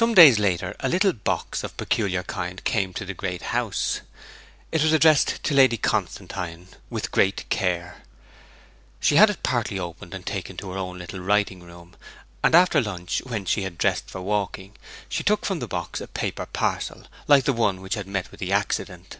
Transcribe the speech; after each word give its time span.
Some 0.00 0.14
days 0.14 0.38
later 0.38 0.76
a 0.78 0.88
little 0.88 1.12
box 1.12 1.64
of 1.64 1.76
peculiar 1.76 2.22
kind 2.22 2.62
came 2.62 2.92
to 2.94 3.04
the 3.04 3.14
Great 3.14 3.42
House. 3.50 4.00
It 4.70 4.80
was 4.84 4.92
addressed 4.92 5.42
to 5.42 5.54
Lady 5.54 5.76
Constantine, 5.76 6.68
'with 6.88 7.10
great 7.10 7.44
care.' 7.48 8.02
She 9.00 9.16
had 9.16 9.28
it 9.28 9.42
partly 9.42 9.76
opened 9.76 10.14
and 10.14 10.24
taken 10.24 10.56
to 10.58 10.70
her 10.70 10.78
own 10.78 10.98
little 10.98 11.18
writing 11.18 11.64
room; 11.64 11.96
and 12.44 12.54
after 12.54 12.80
lunch, 12.80 13.22
when 13.26 13.44
she 13.44 13.62
had 13.62 13.76
dressed 13.76 14.08
for 14.08 14.20
walking, 14.20 14.76
she 15.08 15.24
took 15.24 15.44
from 15.44 15.58
the 15.58 15.66
box 15.66 16.00
a 16.00 16.06
paper 16.06 16.46
parcel 16.46 17.08
like 17.26 17.42
the 17.42 17.52
one 17.52 17.80
which 17.80 17.94
had 17.94 18.06
met 18.06 18.30
with 18.30 18.38
the 18.38 18.52
accident. 18.52 19.16